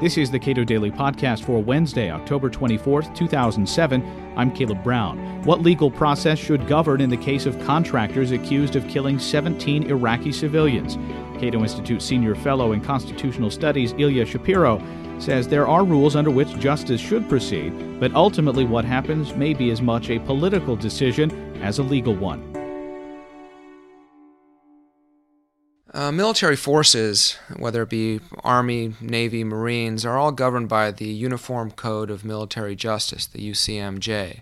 This 0.00 0.18
is 0.18 0.28
the 0.28 0.40
Cato 0.40 0.64
Daily 0.64 0.90
Podcast 0.90 1.44
for 1.44 1.62
Wednesday, 1.62 2.10
October 2.10 2.50
24th, 2.50 3.14
2007. 3.14 4.32
I'm 4.36 4.50
Caleb 4.52 4.82
Brown. 4.82 5.40
What 5.44 5.62
legal 5.62 5.88
process 5.88 6.36
should 6.36 6.66
govern 6.66 7.00
in 7.00 7.08
the 7.08 7.16
case 7.16 7.46
of 7.46 7.58
contractors 7.64 8.32
accused 8.32 8.74
of 8.74 8.88
killing 8.88 9.20
17 9.20 9.84
Iraqi 9.84 10.32
civilians? 10.32 10.96
Cato 11.40 11.60
Institute 11.62 12.02
Senior 12.02 12.34
Fellow 12.34 12.72
in 12.72 12.80
Constitutional 12.80 13.52
Studies 13.52 13.94
Ilya 13.96 14.26
Shapiro 14.26 14.82
says 15.20 15.46
there 15.46 15.68
are 15.68 15.84
rules 15.84 16.16
under 16.16 16.30
which 16.30 16.58
justice 16.58 17.00
should 17.00 17.28
proceed, 17.28 18.00
but 18.00 18.12
ultimately 18.14 18.64
what 18.64 18.84
happens 18.84 19.36
may 19.36 19.54
be 19.54 19.70
as 19.70 19.80
much 19.80 20.10
a 20.10 20.18
political 20.18 20.74
decision 20.74 21.30
as 21.62 21.78
a 21.78 21.84
legal 21.84 22.16
one. 22.16 22.63
Uh, 25.94 26.10
military 26.10 26.56
forces, 26.56 27.38
whether 27.56 27.82
it 27.82 27.88
be 27.88 28.18
Army, 28.42 28.94
Navy, 29.00 29.44
Marines, 29.44 30.04
are 30.04 30.18
all 30.18 30.32
governed 30.32 30.68
by 30.68 30.90
the 30.90 31.06
Uniform 31.06 31.70
Code 31.70 32.10
of 32.10 32.24
Military 32.24 32.74
Justice, 32.74 33.26
the 33.26 33.38
UCMJ. 33.38 34.40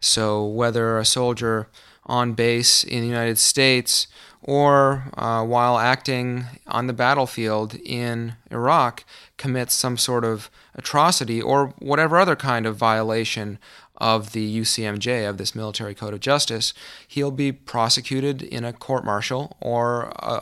So, 0.00 0.44
whether 0.44 0.98
a 0.98 1.04
soldier 1.04 1.68
on 2.06 2.32
base 2.32 2.82
in 2.82 3.02
the 3.02 3.06
United 3.06 3.38
States 3.38 4.08
or 4.42 5.04
uh, 5.16 5.44
while 5.44 5.78
acting 5.78 6.46
on 6.66 6.88
the 6.88 6.92
battlefield 6.92 7.76
in 7.76 8.34
Iraq 8.50 9.04
commits 9.36 9.74
some 9.74 9.96
sort 9.96 10.24
of 10.24 10.50
atrocity 10.74 11.40
or 11.40 11.74
whatever 11.78 12.18
other 12.18 12.34
kind 12.34 12.66
of 12.66 12.74
violation 12.74 13.60
of 13.98 14.32
the 14.32 14.60
UCMJ, 14.60 15.28
of 15.28 15.38
this 15.38 15.54
Military 15.54 15.94
Code 15.94 16.14
of 16.14 16.20
Justice, 16.20 16.74
he'll 17.06 17.30
be 17.30 17.52
prosecuted 17.52 18.42
in 18.42 18.64
a 18.64 18.72
court 18.72 19.04
martial 19.04 19.56
or 19.60 20.12
uh, 20.24 20.40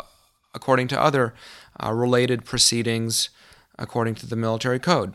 according 0.56 0.88
to 0.88 1.00
other 1.00 1.34
uh, 1.78 1.92
related 1.92 2.44
proceedings 2.44 3.28
according 3.78 4.16
to 4.16 4.26
the 4.26 4.34
military 4.34 4.80
code. 4.80 5.14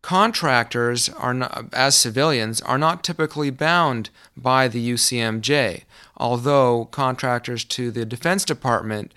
Contractors 0.00 1.08
are 1.08 1.34
not, 1.34 1.66
as 1.72 1.96
civilians 1.96 2.60
are 2.62 2.78
not 2.78 3.02
typically 3.02 3.50
bound 3.50 4.08
by 4.36 4.68
the 4.68 4.92
UCMJ, 4.92 5.82
although 6.16 6.84
contractors 6.86 7.64
to 7.64 7.90
the 7.90 8.06
Defense 8.06 8.44
Department 8.44 9.12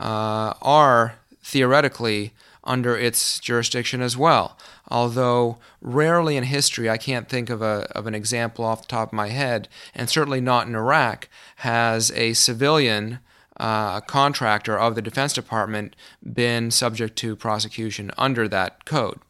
uh, 0.00 0.52
are 0.60 1.14
theoretically 1.44 2.32
under 2.64 2.96
its 2.96 3.38
jurisdiction 3.38 4.02
as 4.02 4.16
well. 4.16 4.56
Although 4.88 5.58
rarely 5.80 6.36
in 6.36 6.44
history, 6.44 6.90
I 6.90 6.98
can't 6.98 7.28
think 7.28 7.48
of, 7.48 7.62
a, 7.62 7.86
of 7.94 8.06
an 8.06 8.14
example 8.14 8.64
off 8.64 8.82
the 8.82 8.88
top 8.88 9.08
of 9.10 9.12
my 9.12 9.28
head, 9.28 9.68
and 9.94 10.10
certainly 10.10 10.40
not 10.40 10.66
in 10.66 10.74
Iraq, 10.74 11.28
has 11.56 12.10
a 12.12 12.32
civilian 12.32 13.20
uh, 13.62 14.00
contractor 14.00 14.76
of 14.76 14.96
the 14.96 15.00
Defense 15.02 15.32
Department 15.32 15.94
been 16.20 16.72
subject 16.72 17.14
to 17.16 17.36
prosecution 17.36 18.10
under 18.18 18.48
that 18.48 18.84
code. 18.84 19.20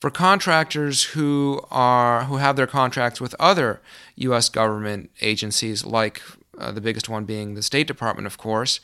For 0.00 0.10
contractors 0.10 1.02
who 1.02 1.60
are 1.70 2.24
who 2.24 2.38
have 2.38 2.56
their 2.56 2.66
contracts 2.66 3.20
with 3.20 3.34
other 3.38 3.82
U.S. 4.16 4.48
government 4.48 5.10
agencies, 5.20 5.84
like 5.84 6.22
uh, 6.58 6.72
the 6.72 6.80
biggest 6.80 7.10
one 7.10 7.26
being 7.26 7.54
the 7.54 7.62
State 7.62 7.86
Department, 7.86 8.26
of 8.26 8.38
course, 8.38 8.80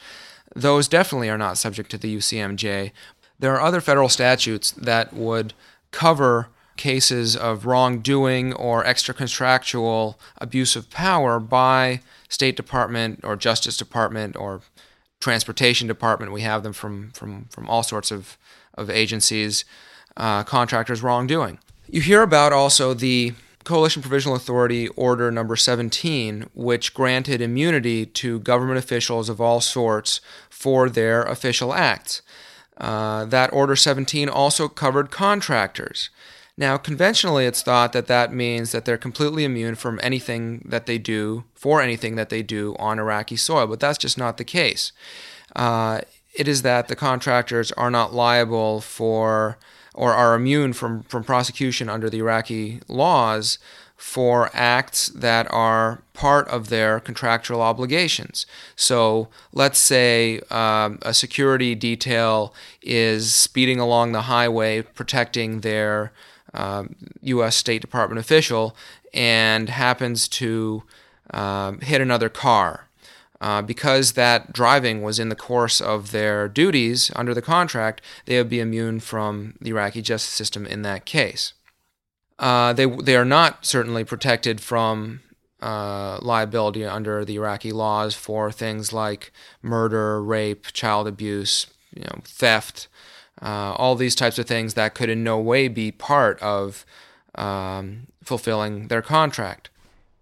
those 0.55 0.89
definitely 0.89 1.31
are 1.31 1.39
not 1.39 1.57
subject 1.57 1.91
to 1.93 1.99
the 1.99 2.15
UCMJ. 2.15 2.93
There 3.39 3.55
are 3.55 3.63
other 3.63 3.81
federal 3.81 4.11
statutes 4.11 4.73
that 4.73 5.15
would 5.15 5.55
cover 5.91 6.49
cases 6.77 7.37
of 7.37 7.65
wrongdoing 7.67 8.53
or 8.55 8.85
extra-contractual 8.85 10.19
abuse 10.39 10.77
of 10.77 10.91
power 10.91 11.39
by 11.39 12.01
State 12.29 12.57
Department 12.57 13.21
or 13.23 13.37
Justice 13.37 13.77
Department 13.77 14.37
or 14.37 14.63
Transportation 15.23 15.87
Department. 15.87 16.33
We 16.33 16.43
have 16.43 16.63
them 16.63 16.73
from 16.73 17.11
from 17.13 17.47
from 17.51 17.69
all 17.69 17.83
sorts 17.83 18.11
of 18.11 18.37
of 18.75 18.91
agencies, 18.91 19.65
uh, 20.17 20.43
contractors 20.45 21.03
wrongdoing. 21.03 21.59
You 21.89 22.01
hear 22.01 22.23
about 22.23 22.53
also 22.53 22.95
the 22.95 23.35
Coalition 23.65 24.03
Provisional 24.03 24.37
Authority 24.37 24.89
Order 24.89 25.31
Number 25.31 25.57
17, 25.57 26.51
which 26.55 26.95
granted 26.95 27.41
immunity 27.41 28.07
to 28.07 28.41
government 28.41 28.79
officials 28.79 29.29
of 29.29 29.41
all 29.41 29.61
sorts 29.61 30.21
for 30.51 30.89
their 30.89 31.23
official 31.23 31.73
acts. 31.73 32.23
Uh, 32.79 33.25
that 33.27 33.53
Order 33.53 33.77
17 33.77 34.29
also 34.29 34.67
covered 34.69 35.11
contractors. 35.11 36.11
Now, 36.57 36.77
conventionally, 36.77 37.47
it's 37.47 37.63
thought 37.63 37.93
that 37.95 38.09
that 38.09 38.33
means 38.33 38.73
that 38.73 38.85
they're 38.85 38.99
completely 38.99 39.45
immune 39.45 39.75
from 39.75 39.99
anything 40.03 40.63
that 40.67 40.87
they 40.87 40.99
do, 40.99 41.45
for 41.55 41.81
anything 41.81 42.17
that 42.17 42.29
they 42.29 42.43
do 42.43 42.77
on 42.79 42.99
Iraqi 42.99 43.37
soil, 43.37 43.67
but 43.67 43.81
that's 43.81 43.99
just 43.99 44.19
not 44.19 44.37
the 44.37 44.45
case. 44.45 44.93
Uh, 45.57 46.03
it 46.35 46.49
is 46.49 46.63
that 46.63 46.89
the 46.89 46.97
contractors 46.97 47.73
are 47.73 47.91
not 47.91 48.15
liable 48.15 48.81
for 48.81 49.59
or 49.95 50.13
are 50.15 50.35
immune 50.35 50.73
from, 50.73 51.03
from 51.03 51.25
prosecution 51.25 51.89
under 51.89 52.09
the 52.09 52.19
Iraqi 52.19 52.81
laws 52.89 53.59
for 53.97 54.51
acts 54.53 55.09
that 55.11 55.47
are 55.53 56.03
part 56.13 56.49
of 56.49 56.71
their 56.71 56.99
contractual 56.99 57.63
obligations. 57.63 58.47
So 58.75 59.29
let's 59.53 59.79
say 59.79 60.41
um, 60.51 60.99
a 61.03 61.15
security 61.15 61.75
detail 61.75 62.53
is 62.83 63.35
speeding 63.35 63.79
along 63.79 64.13
the 64.13 64.23
highway 64.23 64.83
protecting 64.83 65.61
their 65.61 66.13
U.S. 66.55 67.47
Um, 67.47 67.51
State 67.51 67.81
Department 67.81 68.19
official 68.19 68.77
and 69.15 69.69
happens 69.69 70.29
to 70.29 70.83
uh, 71.31 71.73
hit 71.83 72.01
another 72.01 72.29
car. 72.29 72.89
Uh, 73.41 73.61
because 73.61 74.13
that 74.13 74.53
driving 74.53 75.03
was 75.03 75.19
in 75.19 75.29
the 75.29 75.35
course 75.35 75.81
of 75.81 76.13
their 76.13 76.47
duties 76.47 77.11
under 77.17 77.35
the 77.35 77.43
contract, 77.43 78.01
they 78.25 78.39
would 78.39 78.49
be 78.49 78.61
immune 78.61 79.01
from 79.01 79.55
the 79.61 79.71
Iraqi 79.71 80.01
justice 80.01 80.33
system 80.33 80.65
in 80.65 80.83
that 80.83 81.05
case. 81.05 81.53
Uh, 82.39 82.73
they, 82.73 82.87
they 82.87 83.17
are 83.17 83.25
not 83.25 83.67
certainly 83.67 84.05
protected 84.05 84.61
from 84.61 85.23
uh, 85.61 86.19
liability 86.23 86.85
under 86.85 87.25
the 87.25 87.35
Iraqi 87.35 87.73
laws 87.73 88.15
for 88.15 88.53
things 88.53 88.93
like 88.93 89.33
murder, 89.61 90.23
rape, 90.23 90.67
child 90.73 91.09
abuse, 91.09 91.67
you 91.95 92.03
know, 92.03 92.21
theft, 92.25 92.87
uh, 93.43 93.75
all 93.77 93.97
these 93.97 94.15
types 94.15 94.39
of 94.39 94.47
things 94.47 94.75
that 94.75 94.95
could 94.95 95.09
in 95.09 95.25
no 95.25 95.39
way 95.39 95.69
be 95.69 95.91
part 95.91 96.41
of 96.41 96.87
um, 97.35 98.07
fulfilling 98.23 98.89
their 98.89 99.03
contract. 99.03 99.69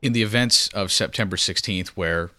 In 0.01 0.13
the 0.13 0.23
events 0.23 0.69
of 0.69 0.91
September 0.91 1.37
16th, 1.37 1.89
where 1.89 2.31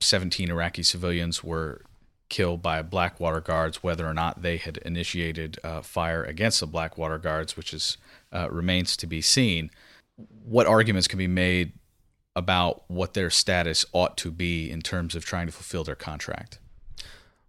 17 0.00 0.50
Iraqi 0.50 0.82
civilians 0.82 1.42
were 1.42 1.82
killed 2.28 2.62
by 2.62 2.80
Blackwater 2.82 3.40
guards, 3.40 3.82
whether 3.82 4.06
or 4.06 4.14
not 4.14 4.42
they 4.42 4.56
had 4.56 4.76
initiated 4.78 5.58
uh, 5.64 5.80
fire 5.80 6.22
against 6.22 6.60
the 6.60 6.66
Blackwater 6.66 7.18
guards, 7.18 7.56
which 7.56 7.74
is 7.74 7.96
uh, 8.32 8.48
remains 8.50 8.96
to 8.96 9.06
be 9.06 9.20
seen. 9.20 9.70
What 10.44 10.66
arguments 10.66 11.08
can 11.08 11.18
be 11.18 11.26
made 11.26 11.72
about 12.36 12.84
what 12.88 13.14
their 13.14 13.30
status 13.30 13.84
ought 13.92 14.16
to 14.18 14.30
be 14.30 14.70
in 14.70 14.80
terms 14.80 15.14
of 15.14 15.24
trying 15.24 15.46
to 15.46 15.52
fulfill 15.52 15.84
their 15.84 15.94
contract? 15.94 16.58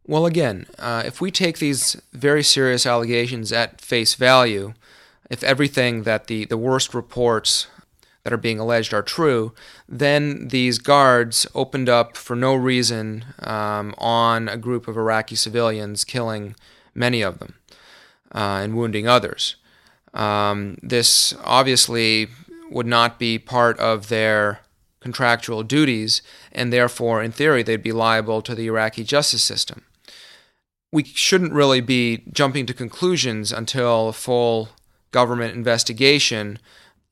Well, 0.08 0.28
again, 0.28 0.68
uh, 0.78 1.02
if 1.04 1.20
we 1.20 1.32
take 1.32 1.58
these 1.58 2.00
very 2.14 2.44
serious 2.44 2.86
allegations 2.86 3.52
at 3.52 3.82
face 3.82 4.14
value, 4.14 4.76
if 5.32 5.44
everything 5.44 6.04
that 6.04 6.28
the, 6.28 6.46
the 6.46 6.60
worst 6.60 6.94
reports 6.94 7.66
that 8.24 8.32
are 8.32 8.38
being 8.38 8.60
alleged 8.60 8.94
are 8.94 9.02
true, 9.02 9.54
then 9.90 10.50
these 10.50 10.78
guards 10.78 11.48
opened 11.56 11.90
up 11.90 12.18
for 12.18 12.36
no 12.36 12.54
reason 12.54 13.26
um, 13.40 13.96
on 13.98 14.48
a 14.48 14.58
group 14.58 14.88
of 14.88 14.96
Iraqi 14.96 15.36
civilians, 15.36 16.04
killing 16.04 16.56
many 16.94 17.24
of 17.24 17.40
them 17.40 17.56
uh, 18.34 18.62
and 18.62 18.78
wounding 18.78 19.08
others. 19.08 19.56
Um, 20.14 20.78
this 20.84 21.34
obviously 21.44 22.28
would 22.70 22.88
not 22.88 23.18
be 23.18 23.40
part 23.40 23.80
of 23.80 24.10
their 24.10 24.60
contractual 25.00 25.64
duties, 25.64 26.22
and 26.52 26.72
therefore, 26.72 27.24
in 27.24 27.32
theory, 27.32 27.64
they'd 27.64 27.82
be 27.82 27.92
liable 27.92 28.44
to 28.44 28.54
the 28.54 28.68
Iraqi 28.68 29.04
justice 29.04 29.42
system 29.42 29.84
we 30.92 31.04
shouldn't 31.04 31.54
really 31.54 31.82
be 31.82 32.24
jumping 32.32 32.66
to 32.66 32.74
conclusions 32.74 33.52
until 33.52 34.10
a 34.10 34.14
full 34.14 34.70
government 35.12 35.56
investigation 35.56 36.60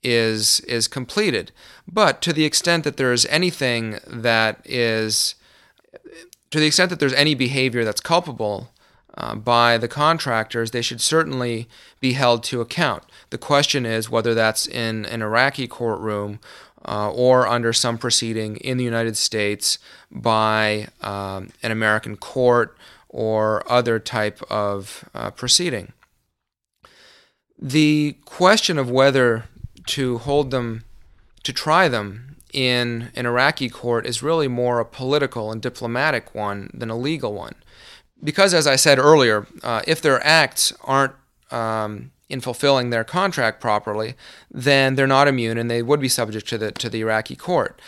is 0.03 0.59
is 0.61 0.87
completed. 0.87 1.51
But 1.87 2.21
to 2.21 2.33
the 2.33 2.45
extent 2.45 2.83
that 2.83 2.97
there 2.97 3.13
is 3.13 3.25
anything 3.27 3.99
that 4.07 4.61
is 4.65 5.35
to 6.51 6.59
the 6.59 6.67
extent 6.67 6.89
that 6.89 6.99
there's 6.99 7.13
any 7.13 7.33
behavior 7.33 7.83
that's 7.83 8.01
culpable 8.01 8.69
uh, 9.15 9.35
by 9.35 9.77
the 9.77 9.87
contractors, 9.87 10.71
they 10.71 10.81
should 10.81 11.01
certainly 11.01 11.67
be 11.99 12.13
held 12.13 12.43
to 12.43 12.61
account. 12.61 13.03
The 13.29 13.37
question 13.37 13.85
is 13.85 14.09
whether 14.09 14.33
that's 14.33 14.67
in 14.67 15.05
an 15.05 15.21
Iraqi 15.21 15.67
courtroom 15.67 16.39
uh, 16.85 17.11
or 17.11 17.47
under 17.47 17.73
some 17.73 17.97
proceeding 17.97 18.57
in 18.57 18.77
the 18.77 18.83
United 18.83 19.15
States 19.17 19.79
by 20.11 20.87
um, 21.01 21.49
an 21.61 21.71
American 21.71 22.17
court 22.17 22.77
or 23.13 23.63
other 23.71 23.99
type 23.99 24.41
of 24.49 25.07
uh, 25.13 25.29
proceeding. 25.31 25.93
The 27.57 28.17
question 28.25 28.77
of 28.77 28.89
whether 28.89 29.45
to 29.85 30.17
hold 30.17 30.51
them, 30.51 30.83
to 31.43 31.53
try 31.53 31.87
them 31.87 32.37
in 32.51 33.11
an 33.15 33.25
Iraqi 33.25 33.69
court 33.69 34.05
is 34.05 34.23
really 34.23 34.47
more 34.47 34.79
a 34.79 34.85
political 34.85 35.51
and 35.51 35.61
diplomatic 35.61 36.33
one 36.33 36.69
than 36.73 36.89
a 36.89 36.97
legal 36.97 37.33
one. 37.33 37.55
Because, 38.23 38.53
as 38.53 38.67
I 38.67 38.75
said 38.77 38.99
earlier, 38.99 39.47
uh, 39.63 39.81
if 39.87 40.01
their 40.01 40.25
acts 40.25 40.73
aren't 40.83 41.13
um, 41.51 42.11
in 42.29 42.41
fulfilling 42.41 42.89
their 42.89 43.03
contract 43.03 43.61
properly, 43.61 44.15
then 44.49 44.95
they're 44.95 45.05
not 45.05 45.27
immune 45.27 45.57
and 45.57 45.69
they 45.69 45.83
would 45.83 45.99
be 45.99 46.09
subject 46.09 46.47
to 46.47 46.57
the 46.57 46.71
to 46.71 46.89
the 46.89 47.01
Iraqi 47.01 47.35
court. 47.35 47.79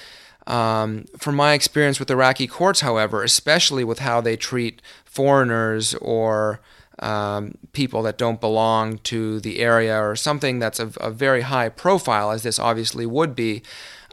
Um, 0.47 1.05
from 1.17 1.35
my 1.35 1.53
experience 1.53 1.99
with 1.99 2.11
Iraqi 2.11 2.47
courts, 2.47 2.81
however, 2.81 3.23
especially 3.23 3.83
with 3.83 3.99
how 3.99 4.21
they 4.21 4.37
treat 4.37 4.81
foreigners 5.03 5.95
or 5.95 6.59
um, 6.99 7.57
people 7.73 8.03
that 8.03 8.17
don't 8.17 8.39
belong 8.39 8.99
to 8.99 9.39
the 9.39 9.59
area 9.59 9.99
or 9.99 10.15
something 10.15 10.59
that's 10.59 10.79
of 10.79 10.97
a 11.01 11.09
very 11.09 11.41
high 11.41 11.69
profile, 11.69 12.31
as 12.31 12.43
this 12.43 12.59
obviously 12.59 13.05
would 13.05 13.35
be, 13.35 13.63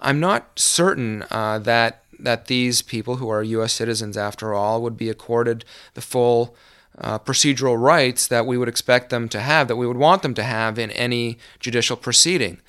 I'm 0.01 0.21
not 0.21 0.59
certain 0.59 1.25
uh, 1.31 1.59
that 1.61 1.99
that 2.19 2.47
these 2.47 2.83
people 2.83 3.17
who 3.17 3.29
are 3.29 3.43
U.S. 3.43 3.73
citizens, 3.73 4.17
after 4.17 4.55
all, 4.55 4.81
would 4.83 4.97
be 4.97 5.09
accorded 5.09 5.65
the 5.95 6.01
full 6.01 6.55
uh, 6.99 7.19
procedural 7.19 7.81
rights 7.81 8.27
that 8.29 8.47
we 8.47 8.57
would 8.57 8.69
expect 8.69 9.11
them 9.11 9.29
to 9.31 9.41
have, 9.41 9.67
that 9.69 9.77
we 9.77 9.87
would 9.87 9.97
want 9.97 10.23
them 10.23 10.35
to 10.35 10.43
have 10.43 10.79
in 10.79 10.91
any 10.93 11.39
judicial 11.59 11.97
proceeding. 11.97 12.61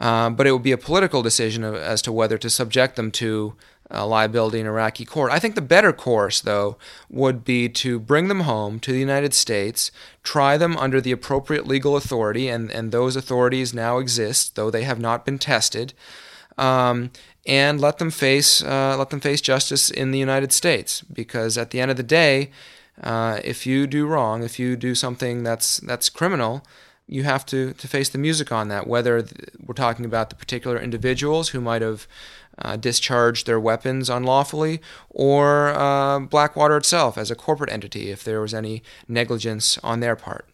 Uh, 0.00 0.30
but 0.30 0.46
it 0.46 0.52
would 0.52 0.62
be 0.62 0.72
a 0.72 0.78
political 0.78 1.22
decision 1.22 1.64
as 1.64 2.00
to 2.02 2.12
whether 2.12 2.38
to 2.38 2.48
subject 2.48 2.96
them 2.96 3.10
to 3.10 3.54
uh, 3.90 4.06
liability 4.06 4.60
in 4.60 4.66
Iraqi 4.66 5.04
court. 5.04 5.32
I 5.32 5.38
think 5.38 5.54
the 5.54 5.60
better 5.60 5.92
course, 5.92 6.40
though, 6.40 6.76
would 7.08 7.44
be 7.44 7.68
to 7.70 7.98
bring 7.98 8.28
them 8.28 8.40
home 8.40 8.80
to 8.80 8.92
the 8.92 8.98
United 8.98 9.34
States, 9.34 9.90
try 10.22 10.56
them 10.56 10.76
under 10.76 11.00
the 11.00 11.12
appropriate 11.12 11.66
legal 11.66 11.96
authority, 11.96 12.48
and, 12.48 12.70
and 12.70 12.92
those 12.92 13.16
authorities 13.16 13.72
now 13.74 13.98
exist, 13.98 14.56
though 14.56 14.70
they 14.70 14.84
have 14.84 15.00
not 15.00 15.24
been 15.24 15.38
tested, 15.38 15.94
um, 16.58 17.10
and 17.46 17.80
let 17.80 17.98
them 17.98 18.10
face 18.10 18.62
uh, 18.62 18.94
let 18.98 19.10
them 19.10 19.20
face 19.20 19.40
justice 19.40 19.90
in 19.90 20.10
the 20.10 20.18
United 20.18 20.52
States. 20.52 21.00
Because 21.00 21.56
at 21.56 21.70
the 21.70 21.80
end 21.80 21.90
of 21.90 21.96
the 21.96 22.02
day, 22.02 22.50
uh, 23.02 23.40
if 23.42 23.66
you 23.66 23.86
do 23.86 24.06
wrong, 24.06 24.42
if 24.42 24.58
you 24.58 24.76
do 24.76 24.94
something 24.94 25.44
that's 25.44 25.78
that's 25.78 26.10
criminal, 26.10 26.62
you 27.08 27.24
have 27.24 27.44
to, 27.46 27.72
to 27.72 27.88
face 27.88 28.10
the 28.10 28.18
music 28.18 28.52
on 28.52 28.68
that. 28.68 28.86
Whether 28.86 29.26
we're 29.64 29.74
talking 29.74 30.04
about 30.04 30.30
the 30.30 30.36
particular 30.36 30.78
individuals 30.78 31.48
who 31.48 31.60
might 31.60 31.82
have 31.82 32.06
uh, 32.58 32.76
discharged 32.76 33.46
their 33.46 33.58
weapons 33.58 34.10
unlawfully, 34.10 34.80
or 35.08 35.68
uh, 35.68 36.18
Blackwater 36.20 36.76
itself 36.76 37.16
as 37.16 37.30
a 37.30 37.34
corporate 37.34 37.72
entity, 37.72 38.10
if 38.10 38.22
there 38.22 38.40
was 38.40 38.52
any 38.52 38.82
negligence 39.08 39.78
on 39.78 40.00
their 40.00 40.16
part. 40.16 40.46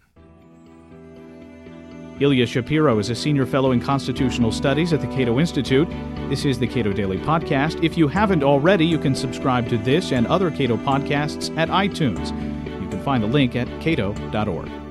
Ilya 2.21 2.47
Shapiro 2.47 3.01
is 3.01 3.11
a 3.11 3.15
senior 3.15 3.45
fellow 3.45 3.73
in 3.73 3.81
constitutional 3.81 4.53
studies 4.53 4.93
at 4.93 5.01
the 5.01 5.09
Cato 5.09 5.41
Institute. 5.41 5.89
This 6.29 6.45
is 6.45 6.59
the 6.61 6.67
Cato 6.67 6.93
Daily 6.93 7.19
Podcast. 7.19 7.83
If 7.83 7.99
you 7.99 8.07
haven't 8.07 8.45
already, 8.45 8.87
you 8.87 8.99
can 8.99 9.17
subscribe 9.17 9.69
to 9.71 9.79
this 9.79 10.13
and 10.13 10.27
other 10.29 10.51
Cato 10.53 10.77
podcasts 10.77 11.57
at 11.57 11.69
iTunes. 11.71 12.31
You 12.81 12.89
can 12.89 13.03
find 13.03 13.21
the 13.21 13.27
link 13.27 13.57
at 13.57 13.67
cato.org. 13.81 14.84